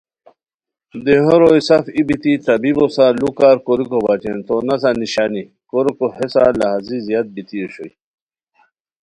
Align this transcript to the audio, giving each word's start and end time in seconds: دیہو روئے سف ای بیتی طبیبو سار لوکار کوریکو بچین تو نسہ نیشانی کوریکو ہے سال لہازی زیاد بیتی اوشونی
دیہو 1.03 1.35
روئے 1.41 1.61
سف 1.67 1.85
ای 1.95 2.01
بیتی 2.07 2.33
طبیبو 2.45 2.85
سار 2.95 3.13
لوکار 3.21 3.55
کوریکو 3.65 3.99
بچین 4.05 4.39
تو 4.47 4.55
نسہ 4.67 4.91
نیشانی 4.99 5.43
کوریکو 5.69 6.07
ہے 6.17 6.25
سال 6.33 6.53
لہازی 6.59 6.97
زیاد 7.07 7.27
بیتی 7.35 7.57
اوشونی 7.61 7.93